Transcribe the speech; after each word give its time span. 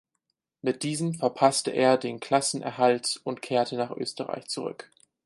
Mit 0.63 0.81
diesem 0.81 1.13
verpasste 1.13 1.69
er 1.69 1.95
den 1.95 2.19
Klassenerhalt 2.19 3.21
und 3.23 3.43
kehrte 3.43 3.75
nach 3.75 3.91
Österreich 3.91 4.47
zurück. 4.47 4.89